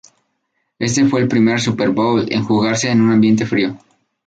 [0.79, 3.77] Este fue el primer Super Bowl en jugarse en un ambiente frío.